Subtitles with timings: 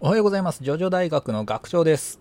[0.00, 0.62] おはようございます。
[0.62, 2.20] ジョジョ大学の学長です。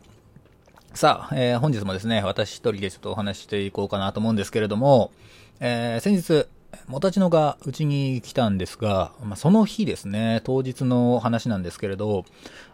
[0.93, 5.11] さあ、えー本日もですね、私一人でちょっとお話ししていこうかなと思うんですけれども、
[5.59, 6.47] えー先日、
[6.87, 12.25] もたちのがうちに来たんですが、まあ、その日ですね、当日の話なんですけれど、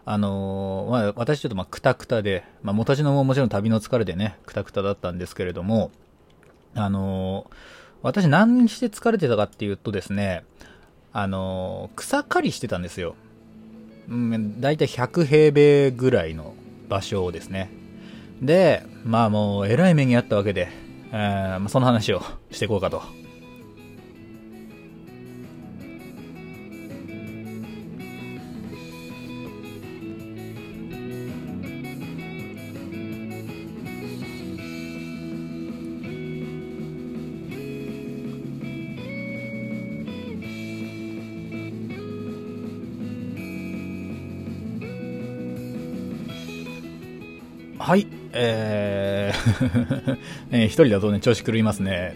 [0.04, 5.90] あのーまあ、私ちょっとまあ、くたくたで、まあ、もたちのももちろん旅の疲れでね、くたくただったんですけれども、
[6.74, 7.54] あのー
[8.02, 10.44] 私何して疲れてたかっていうとですね、
[11.12, 13.14] あのー草刈りしてたんですよ。
[14.10, 16.54] うん、大体100平米ぐらいの
[16.88, 17.70] 場所ですね。
[18.42, 20.68] で、まあもう、えらい目にあったわけで、
[21.12, 23.19] えー、その話をしていこうかと。
[47.90, 50.16] はい、えー
[50.52, 52.14] え一人だとね、調子狂いますね。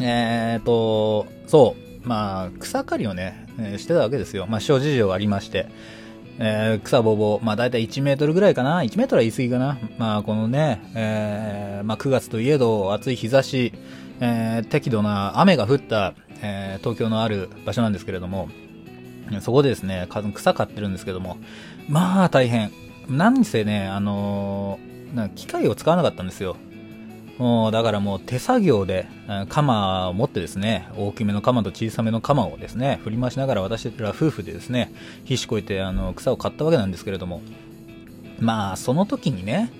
[0.00, 4.46] えーと、そう、まあ、草刈りをね、してたわけですよ。
[4.48, 5.66] まあ、諸事情がありまして。
[6.38, 8.82] えー草ぼぼう、まあ、だいたい1メートルぐらいかな。
[8.82, 9.76] 1メートルは言い過ぎかな。
[9.98, 13.72] まあ、このね、えーまあ、9月といえど、暑い日差し、
[14.20, 18.50] えー適度な雨が降った、えー東京のある場所なんですけれども、
[19.40, 21.38] そこでですね、草刈ってるんですけども、
[21.88, 22.70] まあ大変。
[23.08, 26.56] 何せね、あのーな機械を使わなかったんですよ。
[27.38, 29.06] もう、だからもう手作業で、
[29.48, 34.92] 鎌を持ってですね、大きめの鎌と小さめの鎌をですね、振り回しながら私ら夫婦でですね、
[35.24, 37.42] 必死こいてあの草を刈ったわけなんですけれども、
[38.38, 39.70] まあ、その時にね、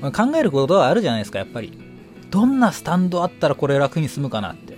[0.00, 1.78] 考えることはあるじゃないですか、やっぱり。
[2.30, 4.76] どんなスタンドあったらこれ楽に済むかなって。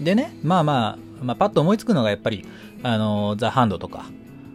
[0.00, 2.46] でね、まあまあ、まあ、パッと思いつくのがやっぱり、
[2.82, 4.06] あの、ザ・ハンドとか、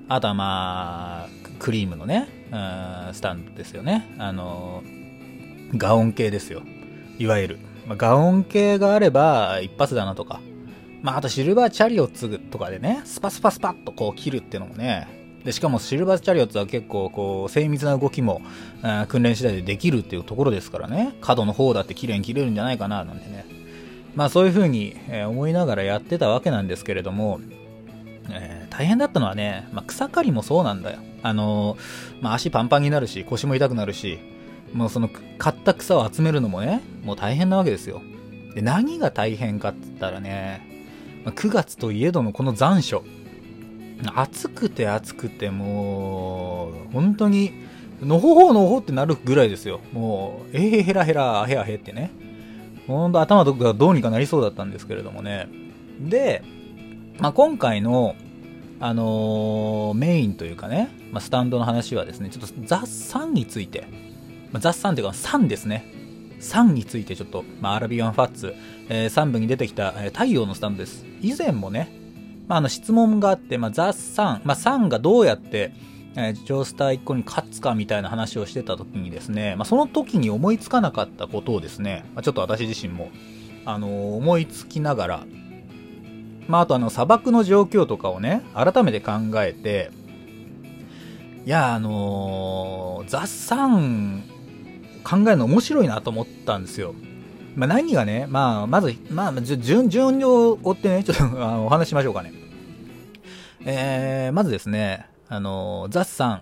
[0.07, 1.29] あとはまあ、
[1.59, 4.13] クリームのね、スタンドですよね。
[4.17, 4.83] あの、
[5.75, 6.61] ガオン系ですよ。
[7.17, 7.59] いわゆる。
[7.87, 10.39] まあ、ガオン系があれば一発だなとか。
[11.01, 15.07] まあ、あとシルバーチャリオッツとかでね、スパスパスパッとこう切るっていうのもね、
[15.43, 18.41] で、しかもシルバーチャリオッツは結構こう精密な動きも、
[18.81, 23.45] あ訓練次第でできるっていうところですからね、角の方だって綺麗に切れるんじゃないかな、なんてね。
[24.15, 27.39] まあそういう風に、え思いながらやってたわけなんですけれども、
[28.31, 30.99] え大変だったのはね、まあ、草刈りもそうなんだよ。
[31.23, 34.19] あのーまあ、足パンパンになるし、腰も痛くなるし、
[34.73, 38.01] もうその刈った草を集めるのもね、もう大変なわけですよ。
[38.53, 40.61] で、何が大変かって言ったらね、
[41.23, 43.03] まあ9月といえどのこの残暑。
[44.13, 47.53] 暑くて暑くてもう、本当に、
[48.01, 49.79] のほほのほってなるぐらいですよ。
[49.93, 52.11] もう、えへへらへら、あへあへってね。
[52.87, 55.47] ほんと頭がどうにかなりそうだったんですけれどもね。
[55.99, 56.43] で、
[57.19, 58.15] まあ、今回の、
[58.87, 63.87] あのメインというかね、まあ、スタンドの話はですね、ちょっとザ・サンについて、
[64.51, 65.91] まあ、ザ・サンというか、サンですね。
[66.39, 68.53] サンについてちょっと、まあ、アラビアンファッツ、
[68.87, 71.03] え3部に出てきた、えー太陽のスタンドです。
[71.19, 71.91] 以前もね、
[72.47, 75.73] まあ、あの質問があって、まあ、ザ・サン、まあ、サンがどうやって、
[76.15, 83.09] えージョースター1個に勝つかみたいな話をしてた時にですね、まあ、その時に思いつかなかったことをですね、まあ、ちょっと私自身も、
[83.65, 85.25] あのー思いつきながら、
[86.47, 89.91] まあ、あとあの砂漠の状況とかをね、改めて考えて、
[91.45, 94.23] いや、あのー、ザ・サン
[95.03, 96.95] 考えるの面白いなと思ったんですよ。
[97.55, 102.33] まあ、何がね、まあ、まず、まあ、順、順序を追ってね、ちょっとあのお話ししましょうかね。
[103.63, 106.41] えー、まずですね、あのー、ザ・サン、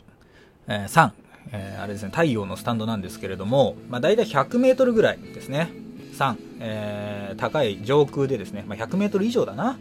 [0.67, 1.13] えー、サン、
[1.51, 5.69] えーあれですね、太陽のスタンドなんですけれども、まあ、大体100メートルぐらいですね。
[6.13, 9.77] 3、えー高い上空でですね、まあ、100メートル以上だな、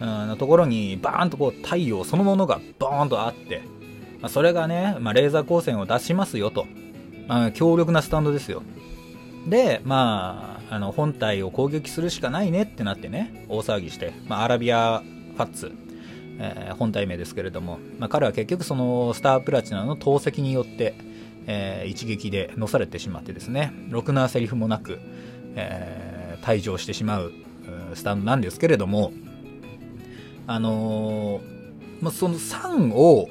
[0.00, 3.62] のところにバーンとこう太陽そのものがボーンとあって、
[4.20, 6.66] まあ、それがね、まあ、レーザー光線を出しますよと、
[7.28, 8.62] まあ、強力なスタンドですよ。
[9.46, 15.02] で、まあ、あの本体を攻撃するしかないねってなってね、大騒ぎして、まあ、アラビア
[15.36, 15.72] ファッツ、
[16.38, 20.94] えー本体名ですけれども、まあ、彼は結局そのスタープラチナの投石によって、
[21.46, 24.98] えー一撃でのされてしまってですね、ろくなセリフもなく、
[25.56, 26.16] えー
[26.46, 27.32] 退場してしまう
[27.94, 29.12] スタンドなんですけれども、
[30.46, 33.28] あのーまあ、その3を、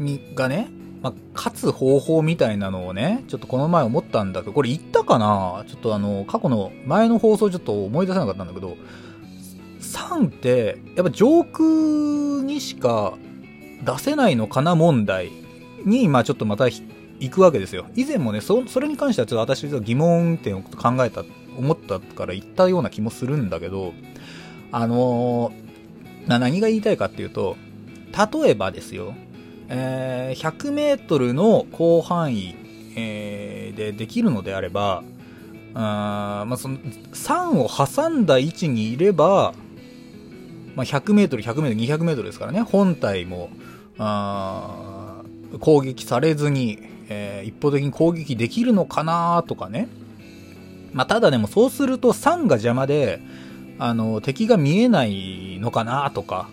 [0.00, 0.70] に、がね、
[1.02, 5.64] まあ、勝つ方法みたいなのをね、ちょっとこの前思ったんだけど、これ言ったかな？
[5.68, 8.76] ちょっとあの、過去の前の放送ちょっと思い出せなかったんだけど、
[9.80, 13.14] 3って、やっぱ上空にしか
[13.84, 15.30] 出せないのかな問題
[15.84, 16.66] に、まあちょっとまた
[17.20, 17.86] 行くわけですよ。
[17.94, 21.24] 以前もね、それに関してはちょっと私は疑問点を考えた、
[21.56, 23.92] 思ったから言ったような気もするんだけど、
[24.70, 25.68] あのー
[26.36, 27.56] 何が言いたいかっていうと、
[28.42, 29.14] 例えばですよ、
[29.68, 32.54] えー、100メートルの広範囲、
[32.96, 35.02] えー、でできるのであれば、
[35.74, 39.54] あまあ、その3を挟んだ位置にいれば、
[40.74, 43.48] まあ、100メートル、100メートル、200メートルですからね、本体も、
[43.96, 45.22] あ
[45.60, 49.88] 攻撃されずに、えー、一方的に攻撃できるのかなとかね。
[50.92, 53.20] まあ、ただでもそうすると3が邪魔で、
[53.78, 56.48] あの、敵が見えないのかなとか、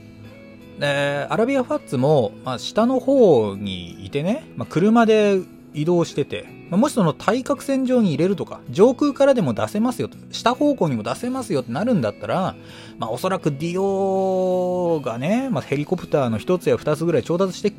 [0.80, 5.40] で、アラビアファッツも、まあ、下の方にいてね、まあ、車で
[5.74, 12.56] 移動してて、まあ、もしその対角線上に入れるとか、上空からでも出せますよと、下方向にも出せますよってなるんだったら、
[12.98, 17.74] まあ、おそらくディオがね、まあ、ヘリコプターの1つや2つぐらい調達して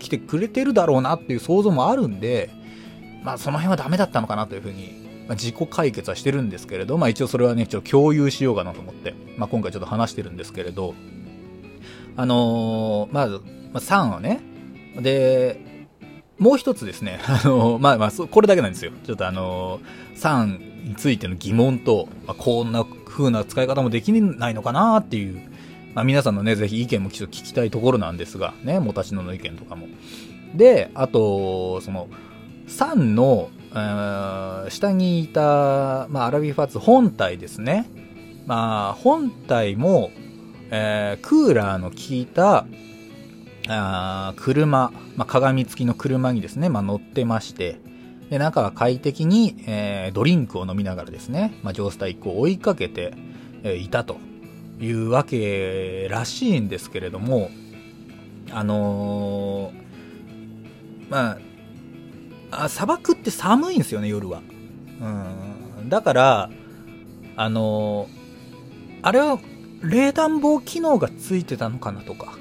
[0.00, 2.50] きてくれてるだろうなっていう想像もあるんで、
[3.22, 10.94] まあ、その辺はダメだったのかなというふうに、まあ、自己解決はしてるんですけれど、まあ、一応それはね、ちょっと共有しようかなと思って、まあ、今回ちょっと話してるんですけれど、
[12.16, 13.40] あのー、まず、
[13.72, 14.40] まあ、3はね、
[14.96, 15.86] で、
[16.38, 18.92] もう一つですね、 あのー、まあまあ、これだけなんですよ。
[19.04, 25.49] ちょっとあのー、3についての疑問と、まあ、こんな風な使い方もできないのかなっていう、
[25.94, 29.88] まあ、皆さんのね、ぜひ意見もちょっと聞きたいところなんですが、ね、もたしのの意見とかも。
[30.54, 32.08] で、あと、その、
[32.68, 37.86] 3の、えー、下にいた、まあ、アラビファツ本体ですね。
[38.46, 40.10] まあ、本体も、
[40.70, 42.66] えー、クーラーの効いた
[43.68, 47.80] あ車、まあ、鏡付きの車にですね、まあ、乗ってまして、
[48.30, 53.12] で中は快適に、えー、ドリンクを飲みながらですね、まあ、ジョースター1個を追いかけて、
[53.64, 54.18] えー、いたと
[54.80, 57.50] いうわけらしいんですけれども、
[58.50, 61.38] あのー、ま
[62.50, 64.42] あ、砂漠って寒いんですよね、夜は。
[65.80, 65.88] うん。
[65.88, 66.50] だから、
[67.36, 68.20] あのー、
[69.02, 69.38] あれは
[69.82, 72.34] 冷暖房機能がついてたのかなとか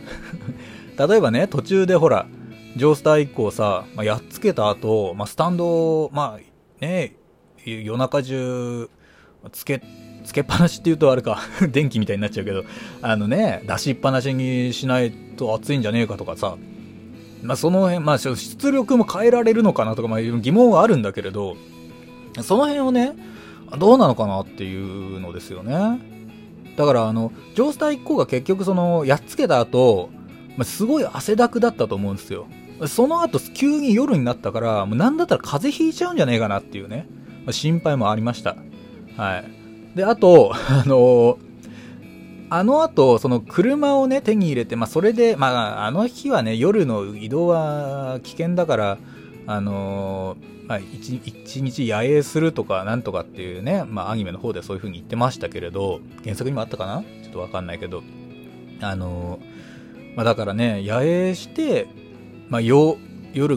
[1.08, 2.28] 例えばね、途中でほら、
[2.76, 7.16] ジョースター1個さ、まあ、やっつけた後、まあ、スタンド、まあ、ね、
[7.66, 8.90] 夜中中、
[9.52, 9.82] つけ、
[10.24, 11.40] つけっぱなしって言うとあれか
[11.72, 12.64] 電気みたいになっちゃうけど、
[13.02, 16.58] あのね、出しっぱなしにしないと暑いんじゃねえかとかさ、
[17.42, 21.56] まあ、その辺、まあ、出力も変えられるのかなとか、まあ、疑問はあるんだけれど、
[22.42, 23.16] その辺をね、
[23.78, 26.00] どうなのかなっていうのですよね。
[26.76, 30.10] だからあの、ジョースター1個が結局その、やっつけた後、
[30.58, 32.48] まあ、すごい汗だくだったと思うんですよ。
[32.88, 37.08] その後、急に夜になったから、もうなんだったら風邪ひいちゃうんじゃねえかなっていうね、
[37.46, 38.56] まあ、心配もありました。
[39.18, 39.59] はい。
[39.96, 41.38] で、あと、 あの
[42.52, 48.98] あの後、その車をね、手に入れて、まあ、それで、まあ、あの日はね、夜の移動は危険だから、
[49.46, 50.36] あの
[50.68, 57.04] まあ、一日野営するとかなんとかっていうね、まあ、アニメの方でそういう風に言ってましたけれど、原作にもあったかな？
[57.24, 58.04] ちょっとわかんないけど、
[58.82, 59.40] あの
[60.16, 61.88] まあ、だからね、野営して、
[62.50, 62.98] まあ、夜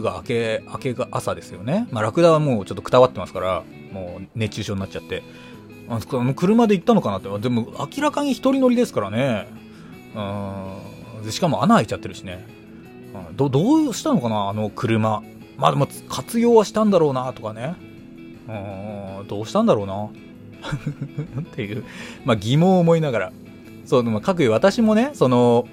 [0.01, 1.87] が明け、明けが朝ですよね。
[1.91, 5.21] まあ、ラクダはもうちょっとくたわってますから、もう熱中症になっちゃって。
[5.89, 7.39] あの車で行ったのかなって。
[7.39, 9.47] でも明らかに一人乗りですからね。
[10.15, 11.31] うん。
[11.31, 12.45] しかも穴開いちゃってるしね。
[13.35, 15.21] ど、どうしたのかなあの車。
[15.57, 17.75] まあでも活用はしたんだろうなとかね。
[18.47, 20.05] うん、どうしたんだろうな
[21.41, 21.83] っていう、
[22.25, 23.31] まあ疑問を思いながら。
[23.85, 25.67] そう、でも各位私もね、その、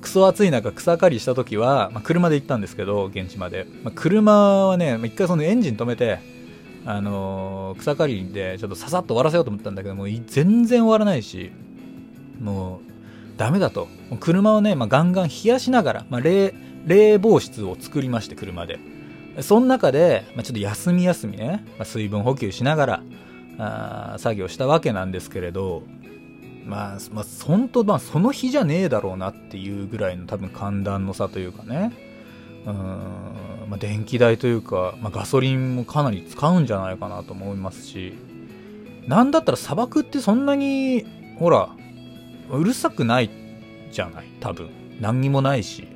[0.00, 3.66] クソ暑い中草刈りした時は、まあ、車で行ったんですけど、現地まで。
[3.84, 6.18] まあ、車はね、一回そのエンジン止めて、
[6.84, 11.52] あの、草刈りでちょっとささっと終わらせようと思ったんだけど、もう全然終わらないし、
[12.40, 12.92] もう、
[13.38, 13.88] ダメだと。
[14.20, 16.54] 車をね、まあ、ガンガン冷やしながら、まあ、冷、
[16.86, 18.78] 冷房室を作りまして、車で。
[19.40, 23.02] その中で、まあ、ちょっと休み休みね、まあ、水分補給しながら、
[23.58, 25.82] あ作業したわけなんですけれど、
[26.66, 31.92] まあ、まあ、本当、まあ、その日じゃねえだろうなっていうぐらいの多分寒暖の差というかね、
[32.66, 38.14] うん、まあ、電気代というか、まあ、ガソリンもかなり使うんじゃないかなと思いますし、
[39.06, 41.04] なんだったら砂漠ってそんなに、
[41.38, 41.70] ほら、
[42.50, 43.30] うるさくない
[43.90, 44.70] じゃない、多分。
[45.00, 45.88] 何にもないし。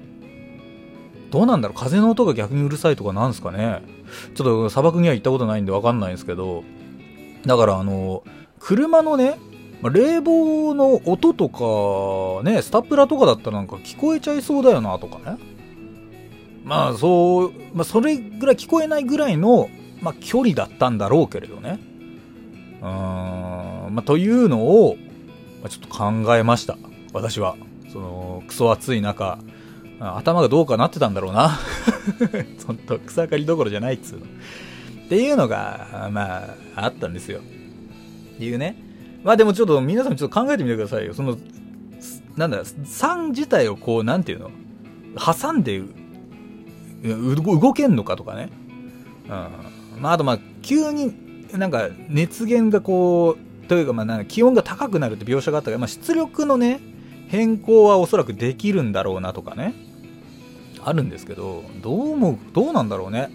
[1.31, 3.83] どうなんだろう風の音が逆にうるさいとかなんすかね
[4.37, 6.65] ちょっと砂漠には行ったことないんでわかんないんですけど、
[7.45, 8.23] だからあの、
[8.59, 9.39] 車のね、
[9.83, 15.39] 冷房の音とか、ね、スタプラとかだったらなんか聞こえちゃいそうだよなとかね。
[16.67, 19.71] まあそう、まあそれぐらい聞こえないぐらいの、
[20.03, 21.79] まあ距離だったんだろうけれどね。
[22.83, 24.97] うーん、まあというのを、
[25.63, 26.77] まあ、ちょっと考えました。
[27.13, 27.57] 私は。
[27.93, 29.39] その、クソ暑い中、
[30.01, 31.53] 頭がどうかなってたんだろうな。
[32.67, 34.27] 本当草刈りどころじゃないっつうの。
[34.27, 36.45] っていうのが、ま
[36.75, 37.39] あ、あったんですよ。
[37.39, 38.77] っていうね。
[39.23, 41.15] まあでもちょっと皆さんちょっと考えてみてくださいよ。
[41.15, 41.39] その、
[42.37, 44.51] なんだ、3自体をこう、なんていうの？
[45.17, 45.81] 挟んで
[47.03, 48.51] 動けんのかとかね。
[49.25, 50.01] うん。
[50.01, 51.15] まあ、あとまあ、急に
[51.53, 56.81] なんか熱源がこう、というかまあなんか気温が高くなるって描写があったから、まあ、出力のね、
[57.29, 59.75] 変更はおそらくできるんだろうなとかね。
[60.85, 63.31] あるんですけど、どうも、どうなんだろうね。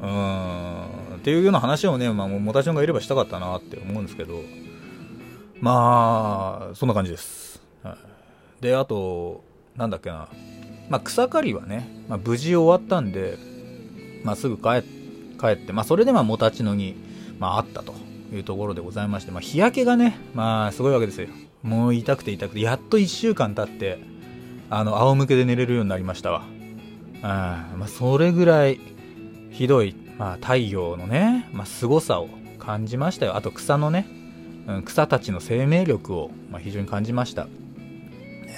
[0.00, 1.00] うーん。
[1.16, 4.40] っていうような話をね、まあ、もたちゃんがいればしたかったなって思うんですけど、
[5.60, 7.60] まあ、そんな感じです。
[7.82, 7.96] は
[8.60, 9.44] い、で、あと、
[9.76, 10.28] なんだっけな。
[10.90, 13.38] まあ、草刈りはね、まあ、無事終わったんで、
[14.24, 14.82] まあ、すぐ帰
[15.40, 16.96] 帰って、まあ、それでまあ、もたちのに、
[17.38, 17.94] まあ、あったと
[18.32, 21.28] いうところでございまして、まあ、日焼けがね、まあ、すごいわけですよ。
[21.62, 24.00] もう痛くて痛くて、やっと1週間経って、
[24.68, 26.42] あの、仰向けで寝れるようになりましたわ。
[27.22, 28.80] あまあ、それぐらい、
[29.52, 32.28] ひどい、まあ、太陽のね、まあ、凄さを
[32.58, 33.36] 感じましたよ。
[33.36, 34.06] あと草のね、
[34.84, 37.46] 草たちの生命力を、まあ、非常に感じました。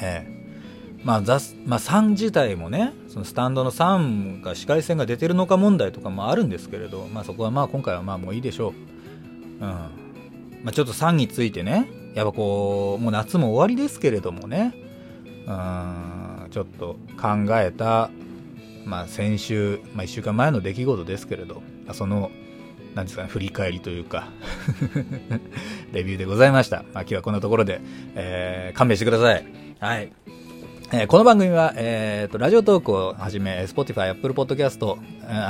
[0.01, 0.42] ええ
[1.05, 8.73] まあ、ザ、まあ、3自体もね、そのスタンドの3が視界線が出てるのか問題とかもあるんですけれど、まあ、そこはまあ今回はまあもういいでしょう。
[8.73, 9.61] うん。
[9.61, 9.89] ま
[10.67, 14.75] あ、ちょっと3についてね、やっぱこう、もう夏も終わりですけれどもね、
[15.47, 17.29] うん、ちょっと考
[17.59, 18.11] えた、
[18.85, 22.31] まあ、先週、まあ、1週間前の出来事ですけれど、その、
[22.95, 24.29] なんですかね、振り返りというか
[25.93, 26.85] レビューでございました。
[26.93, 27.81] まあ、今日はこんなところで、
[28.15, 29.45] えー、勘弁してください。
[29.81, 30.13] はい。
[30.95, 34.99] えー、この番組は、えーと、ラジオトークをはじめ、Spotify、Apple Podcast、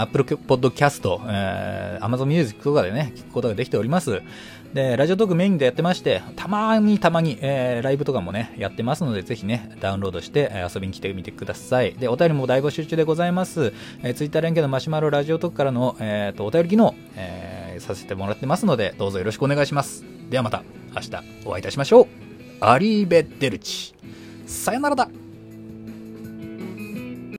[0.00, 4.22] Apple Podcast、えー、Amazon Music とかでね、聞くことができております。
[4.72, 11.94] で、ラジオトークメインでやってまして、たまにたまに、えー、ライブとかもね、やってますので、ぜひね、ダウンロードして、遊びに来てみてください。
[11.94, 13.72] で、お便りも大募集中でございます。
[14.04, 20.04] えー、Twitter 連携のマシュマロラジオトークからの、えーと、お便り機能、えー、させてもらってますので、どうぞよろしくお願いします。
[20.30, 20.62] ではまた、
[20.94, 21.10] 明日
[21.46, 22.06] お会いいたしましょう。
[22.60, 23.92] アリーベッ・デルチ。
[24.46, 25.08] さよならだ